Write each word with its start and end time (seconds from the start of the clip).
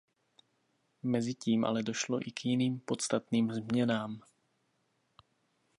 Mezitím 1.03 1.65
ale 1.65 1.83
došlo 1.83 2.27
i 2.27 2.31
k 2.31 2.45
jiným 2.45 2.79
podstatným 2.79 3.53
změnám. 3.53 4.21